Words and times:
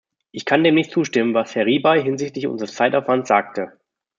Ich 0.31 0.45
kann 0.45 0.63
dem 0.63 0.73
nicht 0.73 0.89
zustimmen, 0.89 1.35
was 1.35 1.53
Herr 1.53 1.67
Ribeihinsichtlich 1.67 2.47
unseres 2.47 2.73
Zeitaufwands 2.73 3.27
sagte. 3.27 3.77